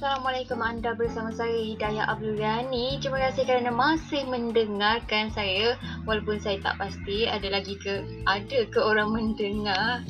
Assalamualaikum 0.00 0.64
anda 0.64 0.96
bersama 0.96 1.28
saya 1.28 1.52
Hidayah 1.52 2.08
Abdulani. 2.08 2.96
Terima 3.04 3.20
kasih 3.20 3.44
kerana 3.44 3.68
masih 3.68 4.24
mendengarkan 4.32 5.28
saya 5.28 5.76
walaupun 6.08 6.40
saya 6.40 6.56
tak 6.64 6.80
pasti 6.80 7.28
ada 7.28 7.44
lagi 7.52 7.76
ke 7.76 8.00
ada 8.24 8.64
ke 8.72 8.80
orang 8.80 9.12
mendengar. 9.12 10.00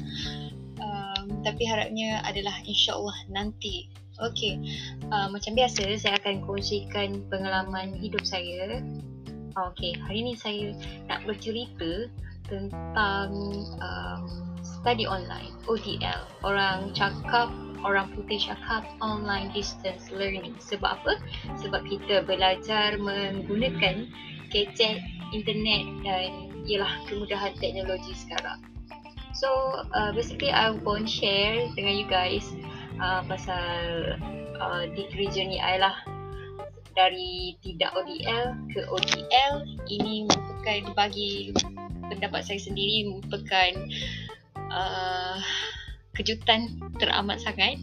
Um, 0.79 1.43
tapi 1.43 1.67
harapnya 1.67 2.23
adalah 2.23 2.55
insya-Allah 2.63 3.19
nanti. 3.35 3.91
Okey. 4.23 4.63
Uh, 5.11 5.27
macam 5.27 5.59
biasa 5.59 5.83
saya 5.99 6.23
akan 6.23 6.47
kongsikan 6.47 7.27
pengalaman 7.27 7.91
hidup 7.99 8.23
saya. 8.23 8.79
Okey, 9.59 9.99
hari 10.07 10.23
ini 10.23 10.39
saya 10.39 10.71
nak 11.11 11.27
bercerita 11.27 12.07
tentang 12.47 13.35
um, 13.83 14.23
study 14.63 15.03
online, 15.11 15.51
ODL. 15.67 16.31
Orang 16.47 16.95
cakap 16.95 17.51
orang 17.85 18.13
putih 18.13 18.41
cakap 18.41 18.85
online 19.01 19.53
distance 19.53 20.09
learning. 20.13 20.57
Sebab 20.61 21.01
apa? 21.01 21.15
Sebab 21.61 21.83
kita 21.89 22.27
belajar 22.27 22.97
menggunakan 23.01 24.09
gadget, 24.51 25.01
internet 25.31 25.85
dan 26.03 26.51
ialah 26.67 26.93
kemudahan 27.07 27.55
teknologi 27.59 28.13
sekarang. 28.13 28.61
So 29.33 29.49
uh, 29.95 30.11
basically 30.13 30.51
I 30.51 30.75
want 30.75 31.09
share 31.09 31.71
dengan 31.79 31.95
you 31.97 32.07
guys 32.11 32.45
uh, 32.99 33.23
pasal 33.25 33.79
uh, 34.59 34.85
degree 34.93 35.31
journey 35.33 35.63
I 35.63 35.81
lah 35.81 35.97
dari 36.93 37.57
tidak 37.63 37.95
ODL 37.95 38.59
ke 38.75 38.85
ODL 38.91 39.55
ini 39.89 40.27
merupakan 40.27 40.93
bagi 40.99 41.55
pendapat 42.11 42.43
saya 42.43 42.61
sendiri 42.61 43.09
merupakan 43.09 43.73
uh, 44.75 45.39
kejutan 46.15 46.79
teramat 46.99 47.39
sangat 47.41 47.79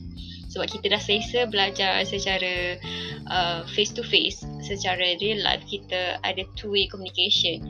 sebab 0.47 0.67
kita 0.71 0.95
dah 0.95 1.02
selesa 1.02 1.45
belajar 1.45 2.02
secara 2.07 2.79
uh, 3.27 3.61
face 3.75 3.91
to 3.91 4.02
face 4.02 4.41
secara 4.63 5.19
real 5.19 5.43
life 5.43 5.61
kita 5.67 6.17
ada 6.23 6.43
two 6.55 6.71
way 6.71 6.87
communication. 6.87 7.61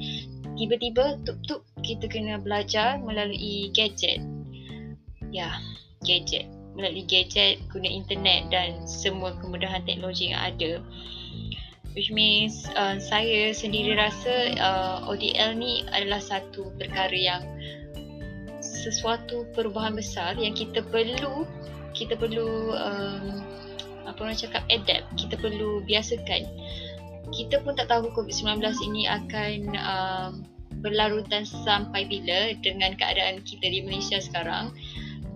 Tiba-tiba 0.57 1.21
tup 1.25 1.37
tup 1.45 1.61
kita 1.81 2.09
kena 2.09 2.41
belajar 2.41 3.01
melalui 3.01 3.69
gadget. 3.73 4.21
Ya 5.33 5.57
gadget. 6.05 6.49
Melalui 6.77 7.05
gadget 7.09 7.57
guna 7.73 7.89
internet 7.89 8.53
dan 8.53 8.85
semua 8.85 9.33
kemudahan 9.41 9.81
teknologi 9.85 10.33
yang 10.33 10.41
ada. 10.53 10.71
Which 11.97 12.13
means 12.13 12.69
uh, 12.77 13.01
saya 13.01 13.57
sendiri 13.57 13.97
rasa 13.97 14.53
uh, 14.61 15.09
ODL 15.09 15.57
ni 15.57 15.81
adalah 15.89 16.21
satu 16.21 16.69
perkara 16.77 17.17
yang 17.17 17.41
sesuatu 18.87 19.43
perubahan 19.51 19.91
besar 19.99 20.39
yang 20.39 20.55
kita 20.55 20.79
perlu 20.87 21.43
kita 21.91 22.15
perlu 22.15 22.71
um, 22.71 23.43
apa 24.07 24.19
orang 24.23 24.39
cakap 24.39 24.63
adapt 24.71 25.03
kita 25.19 25.35
perlu 25.35 25.83
biasakan. 25.83 26.47
Kita 27.27 27.59
pun 27.59 27.75
tak 27.75 27.91
tahu 27.91 28.07
COVID-19 28.15 28.63
ini 28.87 29.03
akan 29.03 29.59
um, 29.75 30.31
berlarutan 30.79 31.43
sampai 31.43 32.07
bila 32.07 32.55
dengan 32.63 32.95
keadaan 32.95 33.43
kita 33.43 33.67
di 33.67 33.83
Malaysia 33.83 34.23
sekarang 34.23 34.71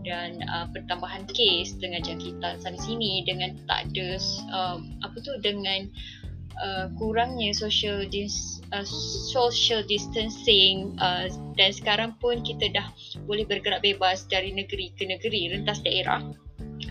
dan 0.02 0.42
uh, 0.50 0.66
pertambahan 0.72 1.28
kes 1.30 1.78
dengan 1.78 2.02
jangkitan 2.02 2.58
sana 2.58 2.78
sini 2.80 3.22
dengan 3.28 3.54
tak 3.70 3.92
ada 3.92 4.18
um, 4.50 4.98
apa 5.06 5.18
tu 5.22 5.34
dengan 5.44 5.86
uh, 6.60 6.88
kurangnya 7.00 7.54
social 7.56 8.04
dis, 8.08 8.60
uh, 8.76 8.86
social 9.32 9.86
distancing 9.88 10.96
uh, 11.00 11.28
dan 11.56 11.72
sekarang 11.72 12.12
pun 12.20 12.44
kita 12.44 12.72
dah 12.72 12.88
boleh 13.30 13.48
bergerak 13.48 13.86
bebas 13.86 14.28
dari 14.28 14.52
negeri 14.52 14.92
ke 14.96 15.08
negeri 15.08 15.52
rentas 15.56 15.80
daerah. 15.86 16.22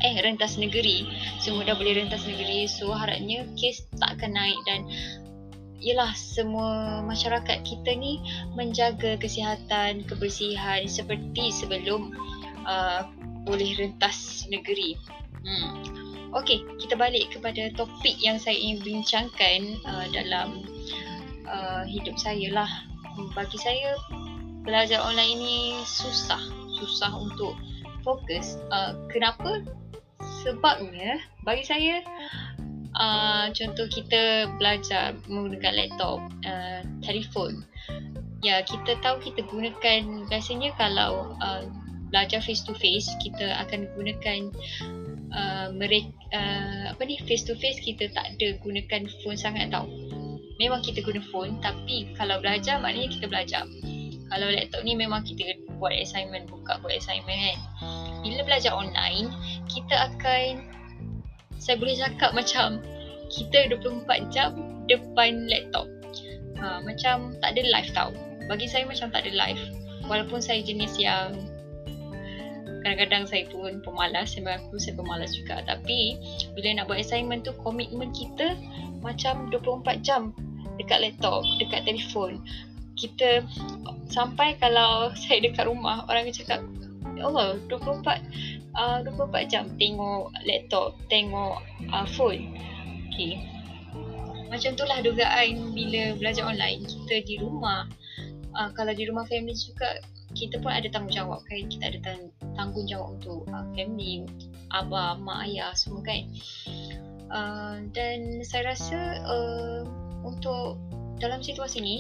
Eh 0.00 0.16
rentas 0.22 0.56
negeri. 0.56 1.04
Semua 1.42 1.66
dah 1.66 1.76
boleh 1.76 2.00
rentas 2.00 2.24
negeri. 2.24 2.64
So 2.70 2.94
harapnya 2.94 3.44
kes 3.58 3.84
tak 4.00 4.16
akan 4.16 4.32
naik 4.38 4.60
dan 4.64 4.80
ialah 5.80 6.12
semua 6.12 7.00
masyarakat 7.04 7.64
kita 7.64 7.96
ni 7.96 8.20
menjaga 8.52 9.16
kesihatan 9.16 10.04
kebersihan 10.04 10.84
seperti 10.84 11.52
sebelum 11.52 12.12
uh, 12.64 13.08
boleh 13.44 13.76
rentas 13.76 14.44
negeri. 14.48 14.96
Hmm 15.40 16.09
Okey, 16.30 16.62
kita 16.78 16.94
balik 16.94 17.34
kepada 17.34 17.74
topik 17.74 18.14
yang 18.22 18.38
saya 18.38 18.54
ingin 18.54 18.78
bincangkan 18.86 19.82
uh, 19.82 20.06
dalam 20.14 20.62
uh, 21.42 21.82
hidup 21.82 22.14
saya 22.14 22.54
lah. 22.54 22.70
Bagi 23.34 23.58
saya, 23.58 23.98
belajar 24.62 25.02
online 25.02 25.42
ini 25.42 25.58
susah. 25.82 26.38
Susah 26.78 27.10
untuk 27.18 27.58
fokus. 28.06 28.62
Uh, 28.70 28.94
kenapa? 29.10 29.66
Sebabnya, 30.46 31.18
bagi 31.42 31.66
saya, 31.66 31.98
uh, 32.94 33.50
contoh 33.50 33.90
kita 33.90 34.46
belajar 34.62 35.18
menggunakan 35.26 35.74
laptop, 35.74 36.22
uh, 36.46 36.86
telefon. 37.02 37.66
Ya, 38.46 38.62
kita 38.62 39.02
tahu 39.02 39.18
kita 39.18 39.42
gunakan, 39.50 40.30
biasanya 40.30 40.70
kalau 40.78 41.34
uh, 41.42 41.66
belajar 42.14 42.38
face 42.38 42.62
to 42.62 42.74
face, 42.78 43.10
kita 43.18 43.54
akan 43.66 43.90
gunakan 43.98 44.54
Uh, 45.30 45.70
mereka 45.78 46.10
uh, 46.34 46.90
apa 46.90 47.02
ni 47.06 47.14
face 47.22 47.46
to 47.46 47.54
face 47.54 47.78
kita 47.78 48.10
tak 48.10 48.34
ada 48.34 48.58
gunakan 48.62 49.06
phone 49.22 49.38
sangat 49.38 49.70
tau. 49.70 49.86
Memang 50.58 50.82
kita 50.82 51.00
guna 51.06 51.22
phone 51.30 51.62
tapi 51.62 52.10
kalau 52.18 52.42
belajar 52.42 52.82
maknanya 52.82 53.08
kita 53.14 53.26
belajar. 53.30 53.64
Kalau 54.30 54.46
laptop 54.46 54.82
ni 54.86 54.94
memang 54.94 55.26
kita 55.26 55.58
buat 55.78 55.90
assignment, 55.90 56.46
buka 56.46 56.78
buat 56.82 56.94
assignment 56.94 57.34
kan. 57.34 57.58
Bila 58.22 58.46
belajar 58.46 58.70
online, 58.76 59.32
kita 59.66 60.12
akan 60.12 60.70
saya 61.58 61.76
boleh 61.76 61.98
cakap 61.98 62.30
macam 62.32 62.78
kita 63.30 63.70
24 63.74 64.30
jam 64.30 64.54
depan 64.86 65.46
laptop. 65.50 65.86
Ha, 66.60 66.84
macam 66.84 67.34
tak 67.40 67.56
ada 67.56 67.62
live 67.64 67.90
tau. 67.96 68.10
Bagi 68.46 68.66
saya 68.66 68.84
macam 68.84 69.08
tak 69.10 69.24
ada 69.24 69.32
live. 69.32 69.62
Walaupun 70.06 70.42
saya 70.42 70.60
jenis 70.60 70.94
yang 70.98 71.34
kadang-kadang 72.82 73.24
saya 73.28 73.44
pun 73.52 73.80
pemalas 73.84 74.32
saya 74.32 74.46
mengaku 74.46 74.76
saya 74.80 74.94
pemalas 74.96 75.30
juga. 75.36 75.62
Tapi 75.64 76.16
bila 76.56 76.80
nak 76.80 76.88
buat 76.88 77.00
assignment 77.00 77.44
tu 77.44 77.52
komitmen 77.60 78.10
kita 78.12 78.56
macam 79.04 79.48
24 79.52 80.00
jam 80.04 80.32
dekat 80.80 80.98
laptop 81.04 81.44
dekat 81.60 81.84
telefon. 81.84 82.40
Kita 82.96 83.44
sampai 84.08 84.56
kalau 84.58 85.10
saya 85.22 85.44
dekat 85.44 85.68
rumah 85.68 86.04
orang 86.08 86.28
akan 86.28 86.34
cakap 86.34 86.60
ya 87.16 87.28
Allah 87.28 87.60
24 87.68 88.00
uh, 88.76 88.98
24 89.04 89.52
jam 89.52 89.64
tengok 89.76 90.32
laptop 90.44 90.96
tengok 91.12 91.60
uh, 91.92 92.06
phone. 92.16 92.56
Okay. 93.10 93.36
macam 94.48 94.74
itulah 94.74 94.98
dugaan 95.04 95.76
bila 95.76 96.18
belajar 96.18 96.42
online. 96.42 96.82
Kita 96.82 97.22
di 97.22 97.38
rumah 97.38 97.86
uh, 98.56 98.70
kalau 98.74 98.90
di 98.90 99.06
rumah 99.06 99.22
family 99.30 99.54
juga 99.54 100.02
kita 100.34 100.58
pun 100.62 100.70
ada 100.74 100.86
tanggungjawab 100.90 101.42
kan? 101.46 101.70
Kita 101.70 101.84
ada 101.90 101.98
tang- 102.02 102.34
tanggungjawab 102.60 103.16
untuk 103.16 103.48
uh, 103.48 103.64
family 103.72 104.28
abah 104.76 105.16
mak 105.16 105.48
ayah 105.48 105.72
semua 105.72 106.04
kan. 106.04 106.22
Uh, 107.32 107.76
dan 107.96 108.44
saya 108.44 108.76
rasa 108.76 109.24
uh, 109.24 109.80
untuk 110.20 110.76
dalam 111.16 111.40
situasi 111.40 111.80
ni 111.80 111.96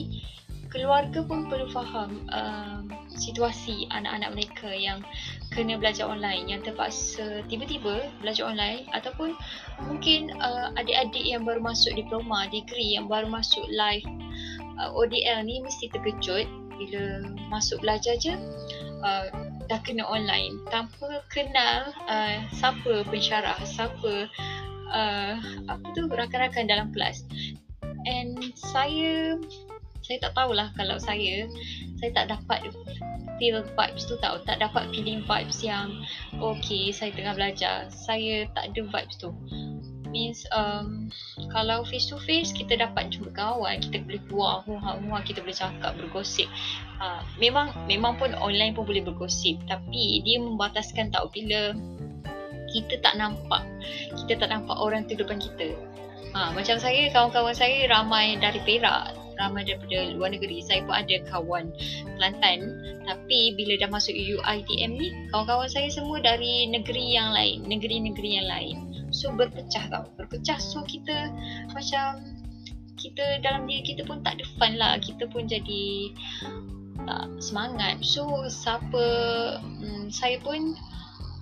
keluarga 0.70 1.26
pun 1.26 1.50
perlu 1.50 1.66
faham 1.74 2.24
uh, 2.30 2.80
situasi 3.18 3.90
anak-anak 3.90 4.30
mereka 4.38 4.70
yang 4.70 5.02
kena 5.50 5.74
belajar 5.74 6.06
online 6.06 6.46
yang 6.46 6.62
terpaksa 6.62 7.42
tiba-tiba 7.50 8.06
belajar 8.22 8.46
online 8.46 8.86
ataupun 8.94 9.34
mungkin 9.90 10.30
uh, 10.38 10.70
adik-adik 10.78 11.26
yang 11.26 11.42
baru 11.42 11.58
masuk 11.58 11.90
diploma 11.98 12.46
degree 12.54 12.94
yang 12.94 13.10
baru 13.10 13.26
masuk 13.26 13.66
live 13.66 14.06
uh, 14.78 14.94
ODL 14.94 15.42
ni 15.44 15.58
mesti 15.60 15.90
terkejut. 15.90 16.46
Bila 16.80 17.28
masuk 17.52 17.84
belajar 17.84 18.16
je 18.16 18.32
uh, 19.04 19.28
dah 19.70 19.78
kena 19.86 20.02
online. 20.02 20.58
Tanpa 20.66 21.22
kenal 21.30 21.94
uh, 22.10 22.36
siapa 22.50 23.06
pensyarah 23.06 23.62
siapa 23.62 24.26
uh, 24.90 25.34
apa 25.70 25.86
tu 25.94 26.10
rakan-rakan 26.10 26.66
dalam 26.66 26.90
kelas. 26.90 27.22
And 28.10 28.50
saya 28.58 29.38
saya 30.02 30.18
tak 30.26 30.34
tahulah 30.34 30.74
kalau 30.74 30.98
saya 30.98 31.46
saya 32.02 32.10
tak 32.10 32.26
dapat 32.34 32.74
feel 33.38 33.62
vibes 33.62 34.10
tu 34.10 34.18
tau. 34.18 34.42
Tak 34.42 34.58
dapat 34.58 34.90
feeling 34.90 35.22
vibes 35.22 35.62
yang 35.62 36.02
okay 36.42 36.90
saya 36.90 37.14
tengah 37.14 37.38
belajar. 37.38 37.86
Saya 37.94 38.50
tak 38.58 38.74
ada 38.74 38.82
vibes 38.82 39.16
tu 39.22 39.30
means 40.10 40.44
um, 40.50 41.08
kalau 41.54 41.86
face 41.86 42.10
to 42.10 42.18
face 42.22 42.50
kita 42.50 42.78
dapat 42.78 43.14
jumpa 43.14 43.30
kawan 43.34 43.78
kita 43.78 44.02
boleh 44.04 44.22
keluar 44.26 44.54
huha-huha 44.66 45.18
kita 45.22 45.40
boleh 45.40 45.56
cakap 45.56 45.94
bergosip. 45.96 46.50
Uh, 47.00 47.22
memang 47.38 47.72
memang 47.86 48.18
pun 48.18 48.34
online 48.38 48.74
pun 48.74 48.84
boleh 48.84 49.02
bergosip. 49.02 49.56
Tapi 49.70 50.22
dia 50.26 50.42
membataskan 50.42 51.14
tau 51.14 51.30
bila 51.30 51.72
kita 52.70 53.02
tak 53.02 53.18
nampak 53.18 53.62
kita 54.26 54.46
tak 54.46 54.50
nampak 54.50 54.76
orang 54.78 55.06
tu 55.06 55.14
depan 55.14 55.38
kita. 55.38 55.74
Uh, 56.30 56.50
macam 56.54 56.78
saya 56.78 57.10
kawan-kawan 57.10 57.54
saya 57.54 57.90
ramai 57.90 58.38
dari 58.38 58.62
Perak 58.62 59.19
ramai 59.40 59.64
daripada 59.64 60.12
luar 60.12 60.36
negeri. 60.36 60.60
Saya 60.60 60.84
pun 60.84 60.94
ada 60.94 61.16
kawan 61.32 61.72
Kelantan 62.16 62.58
tapi 63.08 63.56
bila 63.56 63.80
dah 63.80 63.90
masuk 63.90 64.12
UiTM 64.14 64.90
ni 65.00 65.08
kawan-kawan 65.32 65.66
saya 65.66 65.88
semua 65.88 66.20
dari 66.20 66.68
negeri 66.68 67.16
yang 67.16 67.32
lain, 67.32 67.64
negeri-negeri 67.64 68.30
yang 68.38 68.48
lain. 68.48 68.76
So 69.10 69.32
berpecah 69.34 69.90
tau, 69.90 70.06
berpecah 70.14 70.60
so 70.60 70.84
kita 70.86 71.32
macam 71.74 72.22
kita 73.00 73.40
dalam 73.40 73.64
diri 73.64 73.96
kita 73.96 74.04
pun 74.04 74.20
tak 74.20 74.38
ada 74.38 74.44
fun 74.60 74.76
lah. 74.76 75.00
Kita 75.00 75.26
pun 75.32 75.48
jadi 75.48 76.12
tak 77.08 77.26
semangat. 77.40 78.04
So 78.04 78.28
siapa 78.46 79.04
hmm, 79.64 80.12
saya 80.12 80.36
pun 80.44 80.76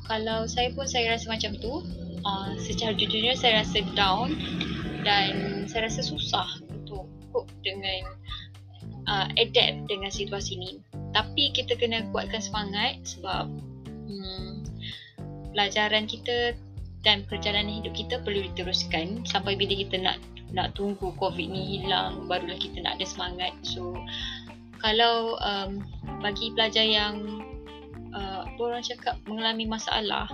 kalau 0.08 0.48
saya 0.48 0.72
pun 0.72 0.88
saya 0.88 1.18
rasa 1.18 1.28
macam 1.28 1.52
tu 1.60 1.84
uh, 2.24 2.50
secara 2.56 2.96
jujurnya 2.96 3.36
saya 3.36 3.60
rasa 3.60 3.84
down 3.92 4.32
dan 5.04 5.64
saya 5.68 5.90
rasa 5.90 6.00
susah 6.00 6.48
cope 7.32 7.50
dengan 7.64 8.12
uh, 9.08 9.26
adapt 9.36 9.88
dengan 9.88 10.10
situasi 10.12 10.56
ini 10.58 10.72
tapi 11.12 11.50
kita 11.56 11.76
kena 11.76 12.04
kuatkan 12.12 12.40
semangat 12.42 13.00
sebab 13.04 13.48
hmm, 14.08 14.64
pelajaran 15.56 16.04
kita 16.04 16.54
dan 17.06 17.24
perjalanan 17.30 17.80
hidup 17.80 17.94
kita 17.94 18.20
perlu 18.20 18.44
diteruskan 18.52 19.22
sampai 19.24 19.54
bila 19.54 19.72
kita 19.72 19.96
nak 19.96 20.18
nak 20.52 20.72
tunggu 20.76 21.12
covid 21.16 21.44
ni 21.44 21.80
hilang 21.80 22.24
barulah 22.26 22.56
kita 22.56 22.80
nak 22.80 23.00
ada 23.00 23.06
semangat. 23.06 23.52
So 23.64 23.96
kalau 24.80 25.36
um, 25.40 25.84
bagi 26.20 26.52
pelajar 26.56 26.84
yang 26.84 27.42
uh, 28.12 28.44
orang 28.56 28.84
cakap 28.84 29.20
mengalami 29.28 29.68
masalah 29.68 30.26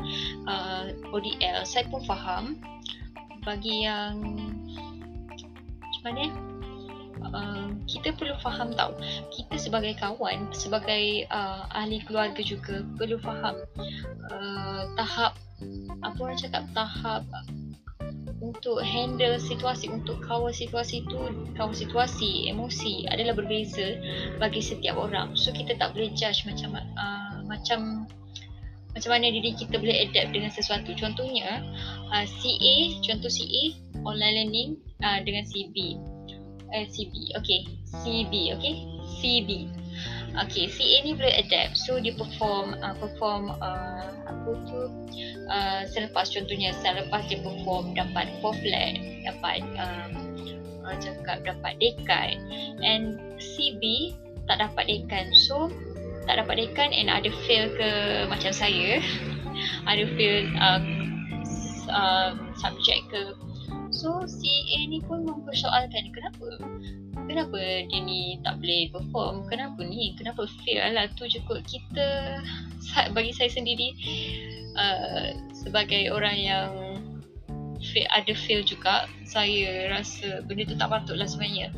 uh, 0.47 0.91
ODL 1.11 1.67
saya 1.67 1.87
pun 1.91 2.03
faham. 2.07 2.59
Bagi 3.45 3.85
yang 3.85 4.25
macam 5.85 6.01
mana 6.01 6.25
uh, 7.33 7.69
kita 7.89 8.13
perlu 8.17 8.37
faham 8.41 8.73
tau. 8.77 8.93
Kita 9.33 9.57
sebagai 9.57 9.97
kawan 9.97 10.53
sebagai 10.53 11.29
uh, 11.29 11.69
ahli 11.73 12.01
keluarga 12.05 12.41
juga 12.45 12.85
perlu 12.97 13.17
faham 13.21 13.57
uh, 14.33 14.83
tahap 14.99 15.37
apa 16.03 16.19
orang 16.21 16.39
cakap 16.41 16.65
tahap 16.77 17.23
untuk 18.45 18.85
handle 18.85 19.41
situasi 19.41 19.89
untuk 19.89 20.21
kawal 20.21 20.53
situasi 20.53 21.01
itu 21.01 21.17
kawal 21.57 21.73
situasi 21.73 22.53
emosi 22.53 23.09
adalah 23.09 23.33
berbeza 23.33 23.97
bagi 24.37 24.61
setiap 24.61 25.01
orang. 25.01 25.33
So 25.33 25.55
kita 25.55 25.81
tak 25.81 25.97
boleh 25.97 26.13
judge 26.13 26.45
macam 26.45 26.77
uh, 26.77 27.41
macam 27.49 28.05
macam 28.95 29.11
mana 29.11 29.27
diri 29.27 29.59
kita 29.59 29.75
boleh 29.81 30.07
adapt 30.07 30.31
dengan 30.37 30.53
sesuatu. 30.53 30.93
Contohnya 30.95 31.65
uh, 32.13 32.27
CA 32.27 32.75
contoh 33.03 33.31
CA 33.33 33.63
online 34.05 34.35
learning 34.45 34.71
uh, 35.03 35.19
dengan 35.25 35.43
CB 35.49 35.99
eh, 36.75 36.87
CB 36.91 37.39
okay 37.39 37.61
CB 38.03 38.33
okay 38.59 38.75
CB 39.23 39.51
Okay, 40.35 40.67
CA 40.67 40.97
ni 41.07 41.15
boleh 41.15 41.31
adapt. 41.39 41.79
So 41.79 42.03
dia 42.03 42.11
perform 42.19 42.75
uh, 42.83 42.99
perform 42.99 43.55
uh, 43.63 44.11
apa 44.27 44.51
tu 44.67 44.81
uh, 45.47 45.83
selepas 45.87 46.27
contohnya 46.27 46.75
selepas 46.83 47.23
dia 47.31 47.39
perform 47.39 47.95
dapat 47.95 48.27
4 48.43 48.43
flat, 48.43 48.95
dapat 49.31 49.63
um, 49.79 50.13
uh, 50.83 50.97
cakap 50.99 51.47
dapat 51.47 51.79
dekan 51.79 52.35
and 52.83 53.23
CB 53.39 54.15
tak 54.51 54.59
dapat 54.59 54.91
dekan. 54.91 55.31
So 55.47 55.71
tak 56.27 56.43
dapat 56.43 56.67
dekan 56.67 56.91
and 56.91 57.07
ada 57.07 57.31
fail 57.47 57.71
ke 57.71 57.91
macam 58.27 58.51
saya. 58.51 58.99
ada 59.91 60.03
fail 60.19 60.51
uh, 60.59 60.83
uh, 61.95 62.31
subject 62.59 63.07
ke. 63.15 63.23
So 63.95 64.27
CA 64.27 64.79
ni 64.91 64.99
pun 65.07 65.23
mempersoalkan 65.23 66.11
kenapa? 66.11 66.49
Kenapa 67.31 67.59
dia 67.87 68.01
ni 68.03 68.43
tak 68.43 68.59
boleh 68.59 68.91
perform? 68.91 69.47
Kenapa 69.47 69.81
ni? 69.87 70.19
Kenapa 70.19 70.51
fail 70.67 70.83
lah 70.99 71.07
tu 71.15 71.31
cukup 71.31 71.63
kita 71.63 72.43
bagi 73.15 73.31
saya 73.31 73.49
sendiri. 73.55 73.95
Uh, 74.75 75.31
sebagai 75.55 76.11
orang 76.11 76.35
yang 76.35 76.71
fail, 77.95 78.11
ada 78.11 78.35
fail 78.35 78.67
juga 78.67 79.07
saya 79.23 79.87
rasa 79.95 80.43
benda 80.43 80.67
tu 80.67 80.75
tak 80.75 80.91
patut 80.91 81.15
lah 81.15 81.31
sebenarnya. 81.31 81.71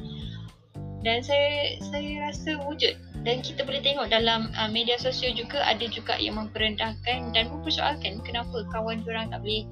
Dan 1.05 1.21
saya 1.21 1.77
saya 1.85 2.33
rasa 2.33 2.57
wujud. 2.65 2.97
Dan 3.29 3.45
kita 3.45 3.61
boleh 3.69 3.85
tengok 3.85 4.09
dalam 4.09 4.49
uh, 4.57 4.73
media 4.73 4.97
sosial 4.97 5.37
juga 5.37 5.61
ada 5.69 5.85
juga 5.85 6.17
yang 6.17 6.41
memperendahkan 6.41 7.37
dan 7.37 7.45
mempersoalkan 7.53 8.25
kenapa 8.25 8.65
kawan 8.73 9.05
orang 9.05 9.29
tak 9.29 9.45
boleh 9.45 9.69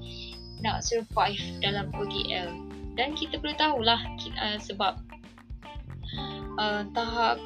nak 0.62 0.84
survive 0.84 1.40
dalam 1.64 1.90
ODL 1.96 2.50
dan 2.94 3.18
kita 3.18 3.42
perlu 3.42 3.54
tahulah 3.58 4.00
uh, 4.38 4.58
sebab 4.62 4.94
uh, 6.58 6.82
tahap 6.94 7.42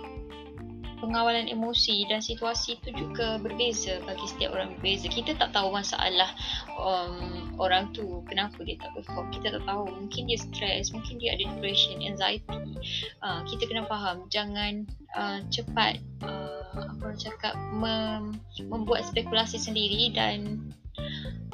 pengawalan 0.98 1.46
emosi 1.46 2.04
dan 2.10 2.18
situasi 2.18 2.76
itu 2.78 2.90
juga 2.92 3.38
berbeza 3.38 4.02
bagi 4.04 4.26
setiap 4.26 4.54
orang 4.54 4.74
berbeza. 4.76 5.06
Kita 5.06 5.38
tak 5.38 5.54
tahu 5.54 5.70
masalah 5.70 6.30
um, 6.74 7.54
orang 7.56 7.94
tu 7.94 8.22
kenapa 8.26 8.58
dia 8.66 8.76
tak 8.82 8.92
perform. 8.98 9.30
Kita 9.30 9.54
tak 9.58 9.64
tahu. 9.64 9.86
Mungkin 9.88 10.26
dia 10.26 10.38
stres, 10.38 10.90
mungkin 10.90 11.22
dia 11.22 11.38
ada 11.38 11.46
depression, 11.54 12.02
anxiety. 12.02 12.58
Uh, 13.22 13.40
kita 13.46 13.70
kena 13.70 13.86
faham. 13.86 14.26
Jangan 14.28 14.84
uh, 15.14 15.40
cepat 15.48 16.02
uh, 16.26 16.66
apa 16.74 17.00
orang 17.00 17.18
cakap 17.18 17.54
mem- 17.72 18.38
membuat 18.66 19.06
spekulasi 19.06 19.56
sendiri 19.58 20.10
dan 20.12 20.66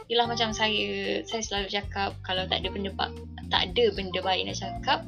Ialah 0.08 0.26
macam 0.28 0.52
saya 0.52 1.20
saya 1.24 1.42
selalu 1.42 1.68
cakap 1.72 2.12
kalau 2.20 2.44
tak 2.44 2.60
ada 2.60 2.68
benda 2.68 2.90
tak 3.48 3.72
ada 3.72 3.84
benda 3.96 4.20
baik 4.20 4.48
nak 4.48 4.58
cakap 4.60 5.00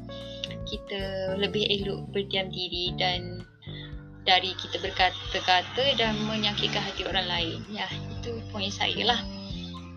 kita 0.66 1.34
lebih 1.38 1.68
elok 1.68 2.10
berdiam 2.10 2.50
diri 2.50 2.92
dan 2.98 3.46
dari 4.26 4.58
kita 4.58 4.82
berkata-kata 4.82 5.94
dan 5.94 6.18
menyakitkan 6.26 6.82
hati 6.82 7.06
orang 7.06 7.30
lain. 7.30 7.58
Ya, 7.70 7.86
itu 8.18 8.42
poin 8.50 8.68
saya 8.74 9.14
lah. 9.14 9.20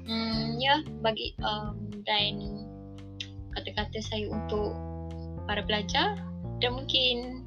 Hmm, 0.06 0.62
ya, 0.62 0.85
bagi 1.01 1.33
um, 1.42 1.89
dan 2.06 2.38
kata-kata 3.57 3.97
saya 4.06 4.30
untuk 4.30 4.77
para 5.50 5.65
pelajar 5.65 6.13
dan 6.62 6.77
mungkin 6.77 7.42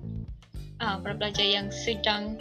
uh, 0.82 0.98
para 0.98 1.14
pelajar 1.14 1.46
yang 1.46 1.70
sedang 1.70 2.34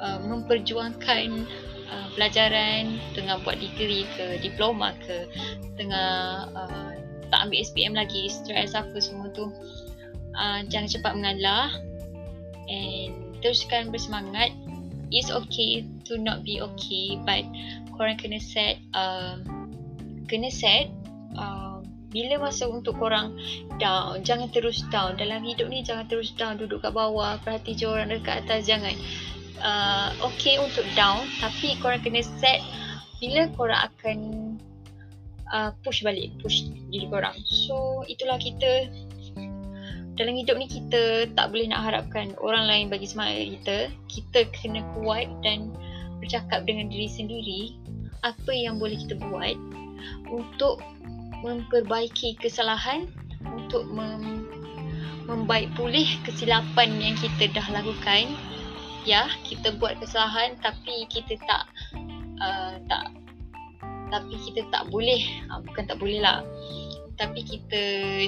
uh, 0.00 0.18
memperjuangkan 0.24 1.44
uh, 1.90 2.08
pelajaran 2.14 3.00
tengah 3.12 3.40
buat 3.42 3.58
degree 3.58 4.04
ke 4.16 4.40
diploma 4.40 4.94
ke 5.02 5.28
tengah 5.76 6.48
uh, 6.52 6.92
tak 7.28 7.40
ambil 7.48 7.60
SPM 7.60 7.92
lagi 7.92 8.32
stress 8.32 8.72
apa 8.72 8.96
semua 9.00 9.28
tu 9.32 9.52
uh, 10.36 10.60
jangan 10.68 10.88
cepat 10.88 11.12
mengalah. 11.16 11.70
And 12.68 13.28
teruskan 13.40 13.88
bersemangat. 13.88 14.52
It's 15.08 15.32
okay 15.32 15.88
to 16.04 16.20
not 16.20 16.44
be 16.44 16.60
okay 16.60 17.16
but 17.24 17.40
korang 17.96 18.20
kena 18.20 18.36
set 18.36 18.76
uh, 18.92 19.40
kena 20.28 20.52
set 20.52 20.92
uh, 21.32 21.80
bila 22.12 22.36
masa 22.48 22.68
untuk 22.68 23.00
korang 23.00 23.32
down 23.80 24.20
jangan 24.20 24.52
terus 24.52 24.84
down. 24.92 25.16
Dalam 25.16 25.40
hidup 25.48 25.72
ni 25.72 25.80
jangan 25.80 26.04
terus 26.12 26.36
down. 26.36 26.60
Duduk 26.60 26.84
kat 26.84 26.92
bawah 26.92 27.40
perhati 27.40 27.72
je 27.72 27.88
orang 27.88 28.12
dekat 28.12 28.44
atas 28.44 28.68
jangan 28.68 28.92
uh, 29.62 30.14
okay 30.22 30.58
untuk 30.58 30.84
down 30.94 31.26
tapi 31.42 31.78
korang 31.78 32.02
kena 32.02 32.22
set 32.42 32.62
bila 33.18 33.50
korang 33.58 33.80
akan 33.90 34.18
uh, 35.50 35.70
push 35.82 36.02
balik 36.06 36.30
push 36.42 36.70
diri 36.90 37.06
korang 37.10 37.34
so 37.46 38.02
itulah 38.06 38.38
kita 38.38 38.90
dalam 40.18 40.34
hidup 40.34 40.58
ni 40.58 40.66
kita 40.66 41.30
tak 41.38 41.54
boleh 41.54 41.70
nak 41.70 41.86
harapkan 41.86 42.34
orang 42.42 42.66
lain 42.66 42.86
bagi 42.90 43.06
semangat 43.06 43.54
kita. 43.54 43.78
Kita 44.10 44.40
kena 44.50 44.82
kuat 44.98 45.30
dan 45.46 45.70
bercakap 46.18 46.66
dengan 46.66 46.90
diri 46.90 47.06
sendiri 47.06 47.62
apa 48.26 48.50
yang 48.50 48.82
boleh 48.82 48.98
kita 48.98 49.14
buat 49.30 49.54
untuk 50.26 50.82
memperbaiki 51.46 52.34
kesalahan, 52.42 53.06
untuk 53.46 53.86
mem- 53.94 54.50
membaik 55.30 55.70
pulih 55.78 56.10
kesilapan 56.26 56.98
yang 56.98 57.14
kita 57.14 57.46
dah 57.54 57.66
lakukan. 57.70 58.26
Ya, 59.08 59.24
kita 59.48 59.72
buat 59.80 59.96
kesalahan 60.04 60.60
tapi 60.60 61.08
kita 61.08 61.40
tak 61.48 61.64
uh, 62.44 62.76
tak 62.92 63.08
tapi 64.12 64.36
kita 64.36 64.68
tak 64.68 64.84
boleh, 64.92 65.24
uh, 65.48 65.64
bukan 65.64 65.88
tak 65.88 65.96
boleh 65.96 66.20
lah. 66.20 66.44
Tapi 67.16 67.40
kita 67.40 67.80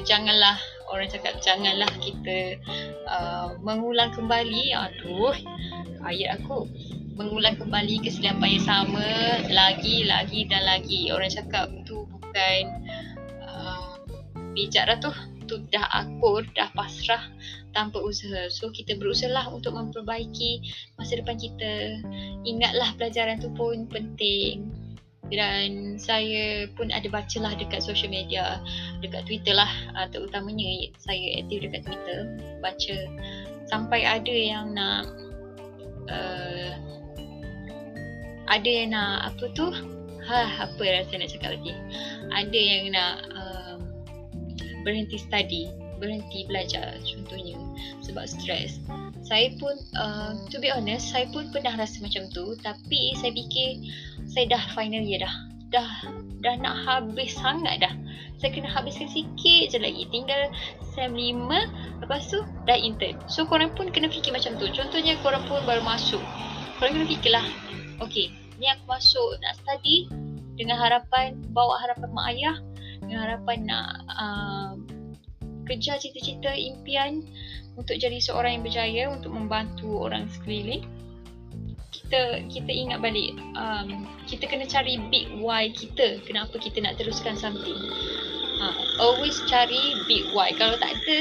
janganlah 0.08 0.56
orang 0.88 1.12
cakap 1.12 1.36
janganlah 1.44 1.92
kita 2.00 2.56
uh, 3.12 3.60
mengulang 3.60 4.08
kembali. 4.16 4.72
Aduh 4.72 5.36
ayat 6.00 6.40
aku. 6.40 6.64
Mengulang 7.12 7.60
kembali 7.60 8.00
kesilapan 8.00 8.56
yang 8.56 8.64
sama 8.64 9.06
lagi 9.52 10.08
lagi 10.08 10.48
dan 10.48 10.64
lagi. 10.64 11.12
Orang 11.12 11.28
cakap 11.28 11.68
tu 11.84 12.08
bukan 12.08 12.60
uh, 13.44 14.00
bijak 14.56 14.88
dah 14.88 14.96
tu 14.96 15.12
tu 15.50 15.58
dah 15.74 15.82
akur 15.90 16.46
dah 16.54 16.70
pasrah 16.78 17.26
tanpa 17.74 17.98
usaha. 17.98 18.46
So 18.46 18.70
kita 18.70 18.94
berusaha 18.94 19.34
lah 19.34 19.50
untuk 19.50 19.74
memperbaiki 19.74 20.62
masa 20.94 21.18
depan 21.18 21.34
kita. 21.34 21.98
Ingatlah 22.46 22.94
pelajaran 22.94 23.42
tu 23.42 23.50
pun 23.58 23.90
penting. 23.90 24.70
Dan 25.30 25.94
saya 25.94 26.66
pun 26.74 26.90
ada 26.90 27.06
bacalah 27.06 27.54
dekat 27.54 27.86
social 27.86 28.10
media 28.10 28.58
dekat 28.98 29.22
Twitter 29.30 29.54
lah 29.54 29.70
uh, 29.94 30.10
terutamanya 30.10 30.90
saya 30.98 31.38
aktif 31.38 31.62
dekat 31.66 31.86
Twitter 31.86 32.18
baca. 32.58 32.98
Sampai 33.70 34.02
ada 34.02 34.34
yang 34.34 34.74
nak 34.74 35.06
uh, 36.10 36.74
ada 38.50 38.66
yang 38.66 38.90
nak 38.90 39.30
apa 39.30 39.44
tu? 39.54 39.70
Ha 40.26 40.66
apa 40.66 40.82
rasa 40.82 41.14
nak 41.14 41.30
cakap 41.30 41.62
lagi? 41.62 41.78
Ada 42.34 42.58
yang 42.58 42.90
nak 42.90 43.14
uh, 43.30 43.39
berhenti 44.82 45.16
study 45.20 45.70
berhenti 46.00 46.48
belajar 46.48 46.96
contohnya 47.04 47.60
sebab 48.00 48.24
stres 48.24 48.80
saya 49.20 49.52
pun 49.60 49.76
uh, 50.00 50.32
to 50.48 50.56
be 50.58 50.72
honest 50.72 51.12
saya 51.12 51.28
pun 51.28 51.52
pernah 51.52 51.76
rasa 51.76 52.00
macam 52.00 52.26
tu 52.32 52.56
tapi 52.64 53.12
saya 53.20 53.30
fikir 53.36 53.84
saya 54.30 54.48
dah 54.48 54.62
final 54.72 55.04
year 55.04 55.20
dah. 55.22 55.36
Dah 55.70 55.90
dah 56.42 56.54
nak 56.58 56.82
habis 56.82 57.38
sangat 57.38 57.78
dah. 57.78 57.94
Saya 58.42 58.50
kena 58.50 58.66
habiskan 58.66 59.06
sikit 59.06 59.70
je 59.70 59.78
lagi. 59.78 60.02
Tinggal 60.10 60.50
sem 60.96 61.14
5 61.14 61.46
lepas 62.02 62.26
tu 62.26 62.42
dah 62.66 62.74
intern. 62.74 63.14
So 63.30 63.46
korang 63.46 63.70
pun 63.78 63.94
kena 63.94 64.10
fikir 64.10 64.34
macam 64.34 64.58
tu. 64.58 64.66
Contohnya 64.74 65.14
korang 65.22 65.46
pun 65.46 65.62
baru 65.62 65.84
masuk. 65.86 66.18
Korang 66.82 66.98
kena 66.98 67.06
fikirlah 67.06 67.46
okay 68.00 68.32
ni 68.58 68.66
aku 68.66 68.84
masuk 68.88 69.30
nak 69.44 69.56
study 69.60 70.08
dengan 70.56 70.76
harapan 70.76 71.36
bawa 71.52 71.80
harapan 71.80 72.08
mak 72.12 72.26
ayah 72.34 72.56
dengan 73.10 73.26
harapan 73.26 73.58
nak 73.66 73.90
uh, 74.14 74.72
kejar 75.66 75.98
cita-cita 75.98 76.54
impian 76.54 77.26
untuk 77.74 77.98
jadi 77.98 78.22
seorang 78.22 78.62
yang 78.62 78.64
berjaya 78.66 79.02
untuk 79.10 79.34
membantu 79.34 80.06
orang 80.06 80.30
sekeliling. 80.30 80.86
Kita 81.90 82.46
kita 82.46 82.70
ingat 82.70 83.02
balik 83.02 83.34
um, 83.58 84.06
kita 84.30 84.46
kena 84.46 84.66
cari 84.70 84.98
big 85.10 85.26
why 85.42 85.74
kita 85.74 86.22
kenapa 86.22 86.54
kita 86.62 86.78
nak 86.78 87.02
teruskan 87.02 87.34
something. 87.34 87.78
Uh, 88.62 88.78
always 89.02 89.42
cari 89.50 89.98
big 90.06 90.30
why. 90.30 90.54
Kalau 90.54 90.78
tak 90.78 90.94
ada 90.94 91.16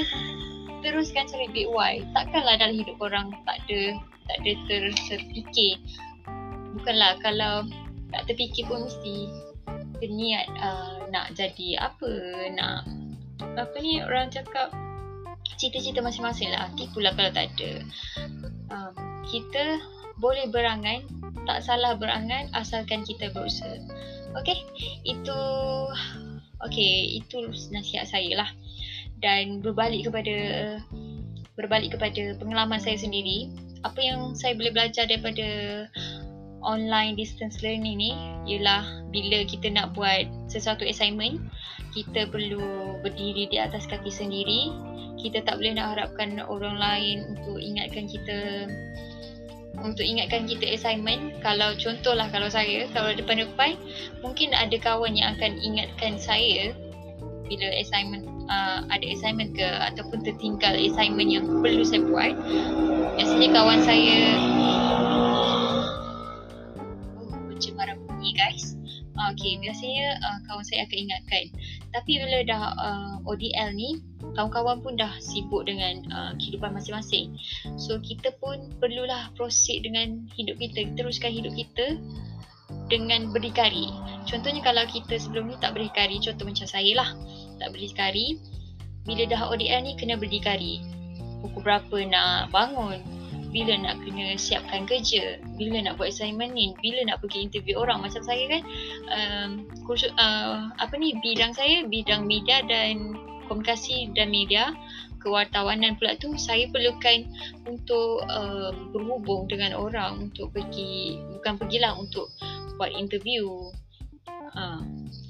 teruskan 0.86 1.25
cari 1.25 1.50
big 1.50 1.69
why. 1.74 2.05
Takkanlah 2.13 2.62
dalam 2.62 2.77
hidup 2.77 3.01
orang 3.01 3.34
tak 3.50 3.65
ada 3.65 3.98
tak 4.29 4.38
ada 4.46 4.51
ter, 4.69 4.84
terfikir. 5.10 5.81
Bukanlah 6.77 7.17
kalau 7.25 7.65
tak 8.13 8.29
terfikir 8.29 8.65
pun 8.69 8.86
mesti 8.86 9.29
berniat 10.01 10.48
uh, 10.58 10.99
nak 11.10 11.34
jadi 11.36 11.82
apa 11.82 12.12
nak 12.54 12.88
apa 13.56 13.75
ni 13.82 14.01
orang 14.04 14.30
cakap 14.30 14.72
cita-cita 15.60 16.00
masing-masing 16.00 16.51
lah. 16.54 16.72
Tipulah 16.80 17.12
kalau 17.16 17.32
tak 17.34 17.51
ada. 17.56 17.72
Um, 18.70 18.94
kita 19.28 19.82
boleh 20.20 20.48
berangan 20.51 21.04
tak 21.48 21.66
salah 21.66 21.96
berangan 21.96 22.51
asalkan 22.54 23.04
kita 23.04 23.32
berusaha. 23.34 23.80
Okay, 24.38 24.62
itu 25.04 25.39
okay, 26.62 27.18
itu 27.18 27.50
nasihat 27.74 28.06
saya 28.06 28.46
lah. 28.46 28.50
Dan 29.20 29.60
berbalik 29.60 30.08
kepada 30.08 30.38
berbalik 31.60 32.00
kepada 32.00 32.39
pengalaman 32.39 32.80
saya 32.80 32.96
sendiri 32.96 33.51
apa 33.84 34.00
yang 34.00 34.32
saya 34.36 34.56
boleh 34.56 34.72
belajar 34.72 35.08
daripada 35.08 35.48
online 36.62 37.16
distance 37.16 37.63
learning 37.63 37.98
ni 38.00 38.12
ialah 38.50 39.06
bila 39.10 39.46
kita 39.48 39.72
nak 39.72 39.96
buat 39.98 40.28
sesuatu 40.51 40.86
assignment 40.86 41.39
kita 41.94 42.30
perlu 42.30 42.98
berdiri 43.01 43.50
di 43.50 43.58
atas 43.58 43.89
kaki 43.89 44.13
sendiri. 44.13 44.74
Kita 45.20 45.44
tak 45.44 45.60
boleh 45.60 45.75
nak 45.75 45.98
harapkan 45.98 46.39
orang 46.48 46.80
lain 46.80 47.36
untuk 47.36 47.60
ingatkan 47.60 48.08
kita 48.08 48.70
untuk 49.80 50.06
ingatkan 50.06 50.48
kita 50.48 50.70
assignment. 50.70 51.36
Kalau 51.44 51.75
contohlah 51.75 52.32
kalau 52.32 52.48
saya 52.48 52.88
kalau 52.96 53.12
depan-depan 53.12 53.75
mungkin 54.24 54.56
ada 54.56 54.75
kawan 54.80 55.18
yang 55.18 55.36
akan 55.36 55.60
ingatkan 55.60 56.16
saya 56.16 56.72
bila 57.50 57.68
assignment 57.82 58.24
uh, 58.48 58.86
ada 58.94 59.06
assignment 59.10 59.58
ke 59.58 59.66
ataupun 59.66 60.22
tertinggal 60.24 60.78
assignment 60.78 61.28
yang 61.28 61.44
perlu 61.60 61.84
saya 61.84 62.06
buat. 62.06 62.34
Biasanya 63.20 63.50
kawan 63.51 63.80
saya 63.84 64.20
pencemaran 67.60 68.00
bunyi 68.08 68.32
guys 68.32 68.80
Okay, 69.36 69.60
biasanya 69.60 70.16
uh, 70.24 70.39
kawan 70.48 70.63
saya 70.63 70.88
akan 70.88 70.98
ingatkan. 71.04 71.44
Tapi 71.92 72.12
bila 72.24 72.39
dah 72.48 72.63
uh, 72.80 73.16
ODL 73.28 73.75
ni, 73.75 74.00
kawan-kawan 74.32 74.80
pun 74.80 74.96
dah 74.96 75.12
sibuk 75.20 75.68
dengan 75.68 76.08
uh, 76.16 76.32
kehidupan 76.39 76.72
masing-masing. 76.72 77.36
So, 77.75 78.00
kita 78.00 78.32
pun 78.39 78.72
perlulah 78.80 79.36
proceed 79.36 79.84
dengan 79.84 80.24
hidup 80.39 80.56
kita, 80.63 80.96
teruskan 80.96 81.36
hidup 81.36 81.51
kita 81.51 82.00
dengan 82.88 83.36
berdikari. 83.36 83.92
Contohnya 84.24 84.63
kalau 84.63 84.88
kita 84.88 85.20
sebelum 85.20 85.51
ni 85.51 85.60
tak 85.60 85.75
berdikari, 85.75 86.24
contoh 86.24 86.48
macam 86.48 86.68
saya 86.70 86.92
lah, 86.96 87.10
tak 87.60 87.75
berdikari. 87.75 88.39
Bila 89.04 89.28
dah 89.28 89.51
ODL 89.51 89.84
ni, 89.84 90.00
kena 90.00 90.16
berdikari. 90.16 90.80
Pukul 91.44 91.68
berapa 91.68 91.98
nak 92.08 92.56
bangun, 92.56 93.04
bila 93.50 93.74
nak 93.82 93.98
kena 94.06 94.38
siapkan 94.38 94.86
kerja, 94.86 95.41
bila 95.58 95.82
nak 95.82 95.98
buat 95.98 96.13
assignment 96.13 96.53
ni, 96.53 96.74
bila 96.86 97.01
nak 97.10 97.22
pergi 97.25 97.50
interview 97.50 97.82
orang 97.82 98.06
macam 98.06 98.22
saya 98.22 98.46
kan 98.46 98.62
um, 99.10 99.50
kursus, 99.84 100.13
uh, 100.22 100.70
apa 100.77 100.94
ni 100.98 101.18
bidang 101.20 101.53
saya 101.58 101.86
bidang 101.89 102.29
media 102.29 102.62
dan 102.70 103.18
komunikasi 103.50 104.13
dan 104.13 104.29
media 104.29 104.70
kewartawanan 105.20 106.00
pula 106.00 106.15
tu 106.15 106.32
saya 106.39 106.70
perlukan 106.72 107.27
untuk 107.68 108.24
uh, 108.29 108.72
berhubung 108.96 109.50
dengan 109.51 109.75
orang 109.75 110.29
untuk 110.29 110.53
pergi 110.56 111.20
bukan 111.41 111.60
pergilah 111.60 111.98
untuk 111.98 112.32
buat 112.79 112.94
interview. 112.96 113.50
Uh, 114.56 114.82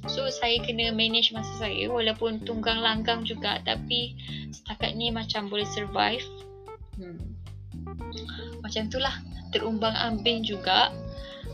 so 0.08 0.28
saya 0.30 0.62
kena 0.64 0.94
manage 0.94 1.34
masa 1.34 1.50
saya 1.58 1.90
walaupun 1.90 2.44
tunggang 2.46 2.80
langgang 2.80 3.26
juga 3.26 3.60
tapi 3.66 4.14
setakat 4.54 4.94
ni 4.94 5.10
macam 5.10 5.50
boleh 5.50 5.66
survive. 5.66 6.24
Hmm 7.00 7.39
macam 8.62 8.86
itulah 8.86 9.16
terumbang 9.50 9.98
ambing 9.98 10.46
juga. 10.46 10.94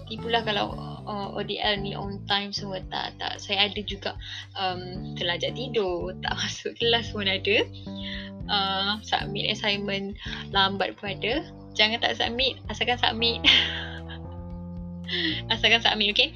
Tipulah 0.06 0.46
kalau 0.46 0.78
uh, 1.06 1.38
ODL 1.38 1.82
ni 1.82 1.98
on 1.98 2.22
time 2.30 2.52
semua. 2.52 2.82
Tak 2.90 3.18
tak. 3.18 3.42
Saya 3.42 3.70
ada 3.70 3.82
juga 3.86 4.12
um, 4.58 5.14
terlajak 5.16 5.56
tidur. 5.56 6.14
Tak 6.24 6.34
masuk 6.36 6.74
kelas 6.78 7.10
pun 7.14 7.26
ada. 7.26 7.58
Uh, 8.46 9.02
submit 9.02 9.50
assignment 9.50 10.14
lambat 10.54 10.94
pun 11.00 11.18
ada. 11.18 11.46
Jangan 11.74 12.02
tak 12.02 12.18
submit. 12.20 12.60
Asalkan 12.70 13.00
submit. 13.02 13.42
Asalkan 15.54 15.82
submit 15.82 16.14
okay? 16.14 16.30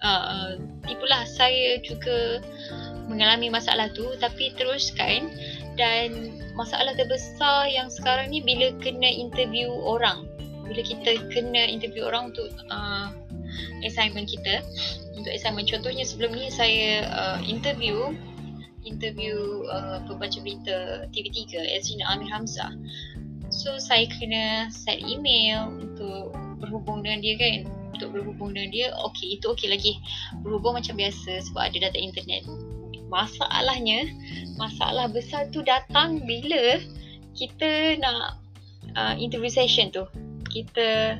Uh, 0.00 0.56
tipulah 0.88 1.28
saya 1.28 1.76
juga 1.84 2.40
mengalami 3.08 3.52
masalah 3.52 3.92
tu. 3.92 4.08
Tapi 4.16 4.56
teruskan 4.56 5.28
dan 5.80 6.36
masalah 6.52 6.92
terbesar 6.92 7.64
yang 7.72 7.88
sekarang 7.88 8.28
ni 8.28 8.44
bila 8.44 8.68
kena 8.84 9.08
interview 9.08 9.72
orang. 9.80 10.28
Bila 10.68 10.84
kita 10.84 11.16
kena 11.32 11.64
interview 11.72 12.04
orang 12.04 12.36
untuk 12.36 12.52
uh, 12.68 13.08
assignment 13.80 14.28
kita. 14.28 14.60
Untuk 15.16 15.32
assignment. 15.32 15.64
Contohnya 15.72 16.04
sebelum 16.04 16.36
ni 16.36 16.52
saya 16.52 17.08
uh, 17.08 17.38
interview 17.40 18.12
interview 18.84 19.64
uh, 19.68 20.00
pembaca 20.08 20.40
berita 20.40 21.08
TV3 21.12 21.56
Ezrin 21.80 22.04
Amir 22.04 22.28
Hamzah. 22.28 22.76
So 23.48 23.80
saya 23.80 24.04
kena 24.20 24.68
set 24.68 25.00
email 25.00 25.72
untuk 25.80 26.36
berhubung 26.60 27.00
dengan 27.00 27.24
dia 27.24 27.34
kan. 27.40 27.72
Untuk 27.96 28.12
berhubung 28.16 28.52
dengan 28.52 28.68
dia 28.68 28.86
okey 29.10 29.40
itu 29.40 29.48
okey 29.56 29.68
lagi. 29.72 29.96
Berhubung 30.44 30.76
macam 30.76 30.96
biasa 30.96 31.40
sebab 31.48 31.72
ada 31.72 31.88
data 31.88 31.98
internet 32.00 32.44
masalahnya 33.10 34.08
masalah 34.56 35.10
besar 35.10 35.50
tu 35.50 35.60
datang 35.66 36.22
bila 36.22 36.78
kita 37.34 37.98
nak 37.98 38.38
uh, 38.94 39.14
interview 39.18 39.50
session 39.50 39.90
tu. 39.90 40.06
Kita 40.50 41.18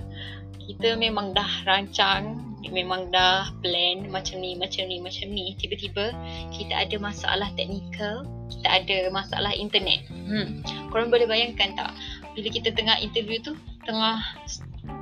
kita 0.70 0.94
memang 0.94 1.35
dah 1.35 1.66
rancang 1.66 2.47
memang 2.70 3.11
dah 3.11 3.50
plan 3.64 4.06
macam 4.12 4.38
ni 4.38 4.54
macam 4.54 4.87
ni 4.87 5.02
macam 5.02 5.26
ni. 5.35 5.59
Tiba-tiba 5.59 6.14
kita 6.54 6.73
ada 6.87 6.97
masalah 7.02 7.50
teknikal 7.59 8.23
kita 8.50 8.68
ada 8.68 8.99
masalah 9.11 9.52
internet. 9.54 10.06
Hmm. 10.11 10.62
Korang 10.90 11.09
boleh 11.11 11.26
bayangkan 11.26 11.75
tak? 11.75 11.94
Bila 12.35 12.49
kita 12.50 12.70
tengah 12.75 12.99
interview 13.02 13.42
tu 13.42 13.59
tengah 13.88 14.20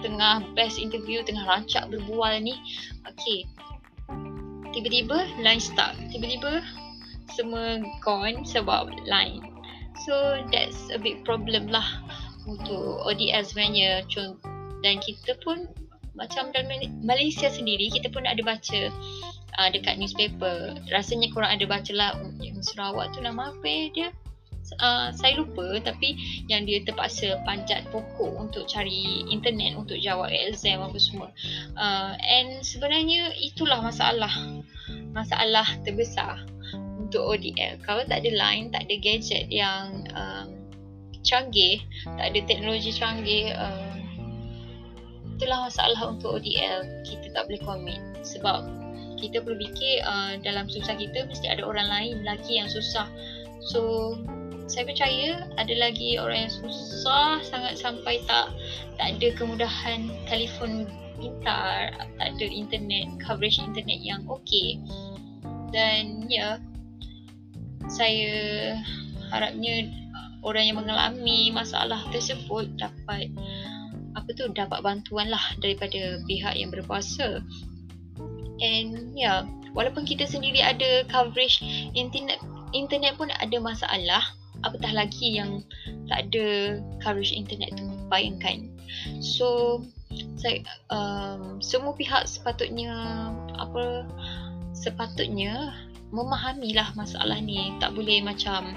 tengah 0.05 0.47
best 0.55 0.79
interview 0.79 1.25
tengah 1.27 1.43
rancak 1.49 1.91
berbual 1.91 2.39
ni 2.39 2.55
okey 3.09 3.47
tiba-tiba 4.79 5.27
line 5.43 5.59
start. 5.59 5.99
Tiba-tiba 6.15 6.63
semua 7.35 7.83
gone 7.99 8.47
sebab 8.47 8.95
line. 9.11 9.43
So 10.07 10.39
that's 10.55 10.79
a 10.95 10.99
big 11.03 11.27
problem 11.27 11.67
lah 11.67 11.87
untuk 12.47 13.03
ODL 13.03 13.43
sebenarnya. 13.43 14.07
Dan 14.87 15.03
kita 15.03 15.35
pun 15.43 15.67
macam 16.15 16.55
dalam 16.55 16.71
Malaysia 17.03 17.51
sendiri 17.51 17.91
kita 17.91 18.07
pun 18.15 18.23
ada 18.23 18.39
baca 18.47 18.81
uh, 19.59 19.69
dekat 19.75 19.99
newspaper. 19.99 20.79
Rasanya 20.95 21.35
korang 21.35 21.51
ada 21.59 21.67
baca 21.67 21.91
lah 21.91 22.15
yang 22.39 22.63
Sarawak 22.63 23.11
tu 23.11 23.19
nama 23.19 23.51
apa 23.51 23.91
dia 23.91 24.15
uh, 24.79 25.09
saya 25.15 25.41
lupa 25.41 25.81
tapi 25.81 26.17
yang 26.47 26.69
dia 26.69 26.85
terpaksa 26.85 27.41
panjat 27.49 27.89
pokok 27.89 28.37
untuk 28.37 28.69
cari 28.69 29.25
internet 29.33 29.77
untuk 29.77 29.97
jawab 30.01 30.29
exam 30.29 30.85
apa 30.85 30.99
semua. 31.01 31.29
Uh, 31.77 32.15
and 32.21 32.61
sebenarnya 32.61 33.33
itulah 33.41 33.81
masalah 33.81 34.33
masalah 35.13 35.67
terbesar 35.85 36.45
untuk 37.01 37.25
ODL 37.25 37.81
kalau 37.85 38.05
tak 38.05 38.21
ada 38.21 38.31
line 38.37 38.69
tak 38.69 38.85
ada 38.85 38.95
gadget 39.01 39.49
yang 39.49 40.05
um, 40.13 40.53
canggih 41.25 41.81
tak 42.05 42.33
ada 42.33 42.41
teknologi 42.45 42.93
canggih 42.93 43.53
uh, 43.57 43.99
itulah 45.39 45.71
masalah 45.71 46.19
untuk 46.19 46.43
ODL 46.43 47.07
kita 47.07 47.31
tak 47.31 47.47
boleh 47.47 47.63
commit. 47.63 48.03
Sebab 48.27 48.67
kita 49.23 49.39
perlu 49.39 49.55
fikir 49.71 50.03
uh, 50.03 50.35
dalam 50.43 50.67
susah 50.67 50.99
kita 50.99 51.31
mesti 51.31 51.47
ada 51.47 51.63
orang 51.63 51.87
lain 51.87 52.27
lagi 52.27 52.59
yang 52.59 52.67
susah. 52.67 53.07
So 53.71 54.19
saya 54.69 54.85
percaya 54.85 55.49
ada 55.57 55.75
lagi 55.81 56.21
orang 56.21 56.47
yang 56.47 56.53
susah 56.53 57.41
sangat 57.41 57.81
sampai 57.81 58.21
tak 58.29 58.53
tak 59.01 59.17
ada 59.17 59.29
kemudahan 59.33 60.13
telefon 60.29 60.85
pintar 61.17 61.97
tak 62.21 62.29
ada 62.37 62.47
internet 62.47 63.09
coverage 63.25 63.59
internet 63.59 63.99
yang 64.05 64.23
okey. 64.29 64.79
Dan 65.73 66.29
ya 66.29 66.61
saya 67.89 68.77
harapnya 69.33 69.89
orang 70.45 70.65
yang 70.69 70.79
mengalami 70.79 71.49
masalah 71.51 72.05
tersebut 72.13 72.69
dapat 72.77 73.33
apa 74.17 74.29
tu 74.37 74.53
dapat 74.53 74.85
bantuan 74.85 75.33
lah 75.33 75.43
daripada 75.65 76.21
pihak 76.29 76.55
yang 76.55 76.69
berkuasa. 76.69 77.41
And 78.61 79.17
ya 79.17 79.23
yeah, 79.23 79.39
walaupun 79.73 80.05
kita 80.05 80.29
sendiri 80.29 80.61
ada 80.61 81.09
coverage 81.09 81.63
internet 81.97 82.43
internet 82.77 83.17
pun 83.17 83.33
ada 83.33 83.57
masalah 83.63 84.23
apatah 84.67 84.93
lagi 84.95 85.39
yang 85.39 85.63
tak 86.11 86.31
ada 86.31 86.79
coverage 87.03 87.35
internet 87.35 87.75
tu 87.79 87.87
bayangkan. 88.11 88.67
So 89.21 89.81
saya 90.41 90.65
um, 90.89 91.61
semua 91.61 91.93
pihak 91.95 92.25
sepatutnya 92.25 92.91
apa 93.61 94.09
sepatutnya 94.73 95.75
memahamilah 96.11 96.97
masalah 96.97 97.39
ni. 97.39 97.77
Tak 97.79 97.95
boleh 97.95 98.25
macam 98.25 98.75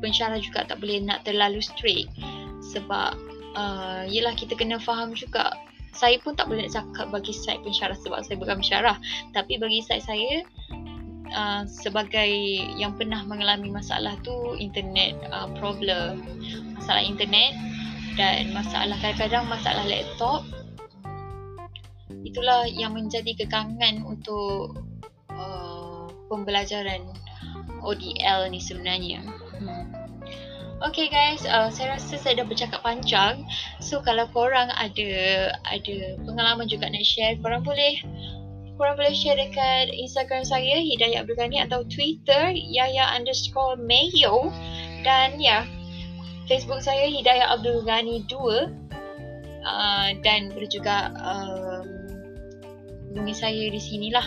pensyarah 0.00 0.40
juga 0.40 0.66
tak 0.66 0.80
boleh 0.80 1.00
nak 1.04 1.22
terlalu 1.22 1.60
strict 1.62 2.10
sebab 2.72 3.14
uh, 3.54 4.02
yelah 4.08 4.34
kita 4.34 4.56
kena 4.56 4.80
faham 4.80 5.14
juga. 5.14 5.54
Saya 5.90 6.22
pun 6.22 6.38
tak 6.38 6.46
boleh 6.46 6.70
nak 6.70 6.74
cakap 6.78 7.10
bagi 7.10 7.34
side 7.34 7.66
pensyarah 7.66 7.98
sebab 7.98 8.22
saya 8.22 8.38
bukan 8.38 8.62
pensyarah. 8.62 8.96
Tapi 9.34 9.58
bagi 9.58 9.82
side 9.82 10.06
saya 10.06 10.46
uh, 11.34 11.62
sebagai 11.66 12.30
yang 12.76 12.94
pernah 12.94 13.22
mengalami 13.26 13.70
masalah 13.70 14.14
tu 14.22 14.54
internet 14.56 15.16
uh, 15.30 15.48
problem 15.58 16.22
masalah 16.76 17.02
internet 17.02 17.54
dan 18.18 18.50
masalah 18.52 18.96
kadang-kadang 18.98 19.44
masalah 19.46 19.84
laptop 19.86 20.42
itulah 22.26 22.68
yang 22.68 22.92
menjadi 22.92 23.32
kekangan 23.38 24.04
untuk 24.04 24.76
uh, 25.32 26.10
pembelajaran 26.28 27.02
ODL 27.80 28.50
ni 28.52 28.60
sebenarnya 28.60 29.24
hmm. 29.58 30.00
Okay 30.80 31.12
guys, 31.12 31.44
uh, 31.44 31.68
saya 31.68 32.00
rasa 32.00 32.16
saya 32.16 32.40
dah 32.40 32.48
bercakap 32.48 32.80
panjang. 32.80 33.44
So 33.84 34.00
kalau 34.00 34.24
korang 34.32 34.72
ada 34.72 35.12
ada 35.68 35.96
pengalaman 36.24 36.72
juga 36.72 36.88
nak 36.88 37.04
share, 37.04 37.36
korang 37.36 37.60
boleh 37.60 38.00
korang 38.80 38.96
boleh 38.96 39.12
share 39.12 39.36
dekat 39.36 39.92
Instagram 39.92 40.40
saya 40.40 40.80
Hidayah 40.80 41.20
Abdul 41.20 41.36
Ghani 41.36 41.60
atau 41.68 41.84
Twitter 41.92 42.56
Yaya 42.56 43.12
underscore 43.12 43.76
Mayo 43.76 44.48
dan 45.04 45.36
ya 45.36 45.60
yeah, 45.60 45.62
Facebook 46.48 46.80
saya 46.80 47.04
Hidayah 47.12 47.60
Abdul 47.60 47.84
Ghani 47.84 48.24
2 48.24 48.40
uh, 49.68 50.08
dan 50.24 50.48
boleh 50.56 50.70
juga 50.72 51.12
um, 51.20 51.84
hubungi 53.12 53.36
saya 53.36 53.68
di 53.68 53.76
sinilah 53.76 54.24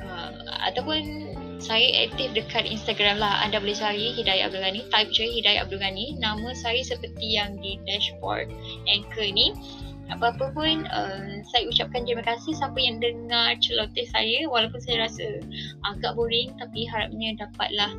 uh, 0.00 0.32
ataupun 0.72 1.28
saya 1.62 2.10
aktif 2.10 2.34
dekat 2.34 2.66
Instagram 2.66 3.22
lah. 3.22 3.38
Anda 3.46 3.62
boleh 3.62 3.78
cari 3.78 4.18
Hidayah 4.18 4.50
Abdul 4.50 4.66
Ghani. 4.66 4.80
Type 4.90 5.14
je 5.14 5.28
Hidayah 5.30 5.62
Abdul 5.62 5.78
Ghani. 5.78 6.18
Nama 6.18 6.50
saya 6.58 6.82
seperti 6.82 7.38
yang 7.38 7.54
di 7.62 7.78
dashboard 7.86 8.50
anchor 8.90 9.30
ni. 9.30 9.54
Apa-apa 10.18 10.52
pun 10.52 10.84
uh, 10.86 11.40
saya 11.48 11.64
ucapkan 11.68 12.04
terima 12.04 12.24
kasih. 12.24 12.52
Siapa 12.52 12.76
yang 12.76 13.00
dengar 13.00 13.56
celoteh 13.58 14.06
saya 14.08 14.44
walaupun 14.48 14.80
saya 14.82 15.08
rasa 15.08 15.40
agak 15.88 16.12
boring 16.14 16.54
tapi 16.60 16.84
harapnya 16.86 17.34
dapatlah 17.38 17.92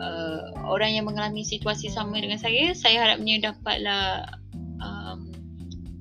uh, 0.00 0.44
orang 0.66 0.96
yang 0.96 1.06
mengalami 1.06 1.46
situasi 1.46 1.88
sama 1.90 2.18
dengan 2.18 2.40
saya 2.40 2.74
saya 2.74 3.06
harapnya 3.06 3.52
dapatlah 3.52 4.26
um, 4.82 5.30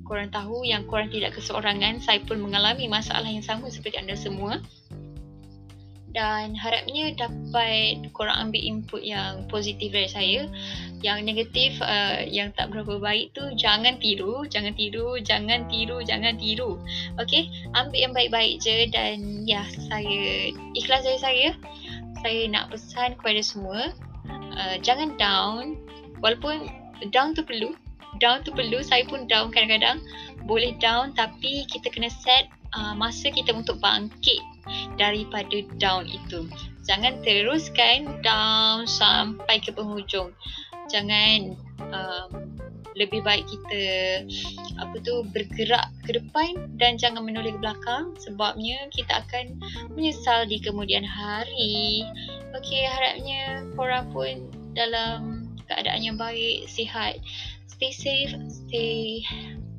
korang 0.04 0.30
tahu 0.30 0.68
yang 0.68 0.84
korang 0.86 1.08
tidak 1.10 1.38
keseorangan 1.38 2.04
saya 2.04 2.20
pun 2.26 2.42
mengalami 2.44 2.92
masalah 2.92 3.28
yang 3.28 3.46
sama 3.46 3.72
seperti 3.72 3.98
anda 4.02 4.18
semua 4.18 4.60
dan 6.14 6.54
harapnya 6.54 7.10
dapat 7.18 8.06
korang 8.14 8.50
ambil 8.50 8.62
input 8.62 9.02
yang 9.02 9.50
positif 9.50 9.90
dari 9.90 10.10
saya. 10.10 10.42
Yang 11.04 11.20
negatif 11.26 11.72
uh, 11.84 12.24
yang 12.24 12.56
tak 12.56 12.72
berapa 12.72 13.02
baik 13.02 13.36
tu 13.36 13.44
jangan 13.60 14.00
tiru 14.00 14.48
jangan 14.48 14.72
tiru 14.78 15.20
jangan 15.20 15.68
tiru 15.68 16.00
jangan 16.06 16.38
tiru. 16.40 16.80
Okey 17.20 17.50
ambil 17.76 18.00
yang 18.00 18.14
baik-baik 18.16 18.62
je 18.64 18.88
dan 18.94 19.44
ya 19.44 19.66
saya 19.90 20.54
ikhlas 20.78 21.04
dari 21.04 21.20
saya. 21.20 21.50
Saya 22.24 22.48
nak 22.48 22.72
pesan 22.72 23.20
kepada 23.20 23.42
semua 23.44 23.92
uh, 24.56 24.76
jangan 24.80 25.18
down. 25.20 25.76
Walaupun 26.24 26.72
down 27.12 27.36
tu 27.36 27.44
perlu 27.44 27.76
down 28.22 28.46
tu 28.46 28.54
perlu 28.54 28.80
saya 28.86 29.04
pun 29.10 29.26
down 29.26 29.50
kadang-kadang. 29.50 30.00
Boleh 30.46 30.78
down 30.80 31.12
tapi 31.18 31.66
kita 31.68 31.90
kena 31.90 32.08
set 32.08 32.48
uh, 32.78 32.94
masa 32.98 33.30
kita 33.30 33.54
untuk 33.54 33.80
bangkit 33.80 34.42
daripada 34.98 35.64
down 35.80 36.08
itu. 36.08 36.48
Jangan 36.84 37.24
teruskan 37.24 38.20
down 38.22 38.84
sampai 38.84 39.64
ke 39.64 39.72
penghujung. 39.72 40.36
Jangan 40.92 41.56
um, 41.96 42.30
lebih 42.94 43.26
baik 43.26 43.46
kita 43.50 43.86
apa 44.78 44.96
tu 45.02 45.26
bergerak 45.34 45.90
ke 46.06 46.18
depan 46.18 46.70
dan 46.78 47.00
jangan 47.00 47.26
menoleh 47.26 47.54
ke 47.54 47.60
belakang 47.62 48.14
sebabnya 48.22 48.86
kita 48.94 49.26
akan 49.26 49.58
menyesal 49.96 50.46
di 50.46 50.62
kemudian 50.62 51.02
hari. 51.02 52.06
Okey, 52.54 52.86
harapnya 52.86 53.66
korang 53.74 54.06
pun 54.14 54.46
dalam 54.78 55.50
keadaan 55.66 56.06
yang 56.06 56.18
baik, 56.20 56.70
sihat. 56.70 57.18
Stay 57.66 57.90
safe, 57.90 58.34
stay 58.52 59.26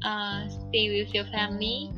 uh, 0.02 0.50
stay 0.50 0.90
with 0.90 1.14
your 1.14 1.28
family 1.30 1.94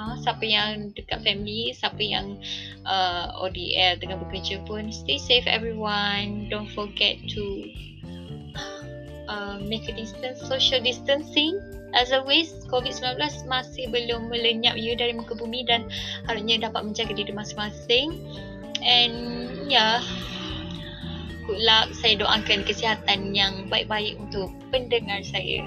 ha, 0.00 0.16
siapa 0.16 0.40
yang 0.40 0.96
dekat 0.96 1.20
family, 1.20 1.76
siapa 1.76 2.00
yang 2.00 2.40
uh, 2.88 3.36
ODL 3.44 4.00
tengah 4.00 4.16
bekerja 4.16 4.64
pun 4.64 4.88
stay 4.88 5.20
safe 5.20 5.44
everyone. 5.44 6.48
Don't 6.48 6.72
forget 6.72 7.20
to 7.36 7.68
uh, 9.28 9.60
make 9.60 9.84
a 9.86 9.94
distance, 9.94 10.40
social 10.40 10.80
distancing. 10.80 11.60
As 11.92 12.14
always, 12.14 12.54
COVID-19 12.70 13.18
masih 13.50 13.90
belum 13.90 14.30
melenyap 14.30 14.78
you 14.78 14.94
dari 14.94 15.12
muka 15.12 15.34
bumi 15.36 15.66
dan 15.66 15.90
harusnya 16.24 16.70
dapat 16.70 16.86
menjaga 16.86 17.12
diri 17.12 17.34
masing-masing. 17.34 18.14
And 18.80 19.14
yeah, 19.66 20.00
good 21.44 21.60
luck. 21.60 21.90
Saya 21.98 22.22
doakan 22.22 22.62
kesihatan 22.62 23.34
yang 23.34 23.66
baik-baik 23.66 24.16
untuk 24.22 24.54
pendengar 24.70 25.20
saya. 25.26 25.66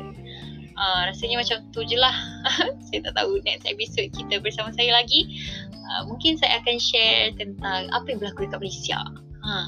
Uh, 0.74 1.02
rasanya 1.10 1.38
macam 1.42 1.58
tu 1.70 1.86
je 1.86 1.98
lah. 1.98 2.14
Saya 2.90 3.10
tak 3.10 3.14
tahu 3.18 3.42
next 3.46 3.66
episode 3.70 4.10
kita 4.14 4.42
bersama 4.42 4.70
saya 4.74 4.94
lagi. 4.94 5.26
Uh, 5.74 6.10
Mungkin 6.10 6.38
saya 6.38 6.62
akan 6.62 6.78
share 6.78 7.34
tentang 7.38 7.90
apa 7.92 8.06
yang 8.10 8.22
berlaku 8.22 8.46
dekat 8.46 8.60
Malaysia. 8.62 9.00
Uh. 9.44 9.68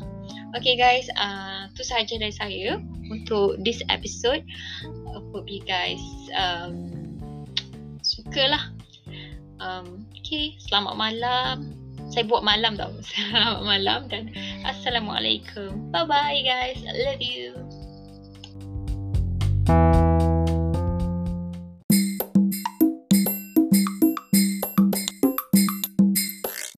Okay 0.56 0.80
guys, 0.80 1.12
uh, 1.20 1.68
tu 1.76 1.84
sahaja 1.84 2.16
dari 2.16 2.32
saya 2.32 2.80
untuk 3.12 3.60
this 3.62 3.84
episode. 3.92 4.42
I 4.88 5.20
Hope 5.36 5.52
you 5.52 5.60
guys 5.68 6.00
um, 6.32 6.96
suka 8.00 8.48
lah 8.48 8.64
um, 9.60 10.08
Okay, 10.24 10.56
selamat 10.64 10.96
malam. 10.96 11.56
Saya 12.10 12.24
buat 12.30 12.46
malam 12.46 12.78
tau. 12.78 12.94
Selamat 13.12 13.62
malam 13.66 14.00
dan 14.08 14.30
Assalamualaikum. 14.62 15.90
Bye 15.90 16.06
bye 16.06 16.40
guys, 16.46 16.80
I 16.86 16.94
love 17.02 17.22
you 17.22 17.65